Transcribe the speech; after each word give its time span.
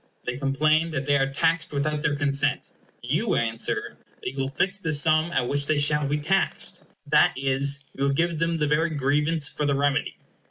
They 0.25 0.35
complain 0.35 0.89
that 0.89 1.05
they 1.05 1.15
are 1.17 1.31
taxed 1.31 1.71
without 1.71 2.01
their 2.01 2.15
consent, 2.15 2.73
you 3.03 3.35
answer, 3.35 3.97
that 4.23 4.31
you 4.31 4.39
will 4.39 4.49
fix 4.49 4.79
the 4.79 4.93
sum 4.93 5.31
at 5.31 5.47
which 5.47 5.67
they 5.67 5.77
shall 5.77 6.07
be 6.07 6.17
taxed. 6.17 6.83
That 7.05 7.33
is, 7.37 7.81
you 7.93 8.11
give 8.11 8.39
them 8.39 8.55
the 8.55 8.65
very 8.67 8.89
grievance 8.89 9.47
for 9.47 9.67
the 9.67 9.75
remedy. 9.75 10.17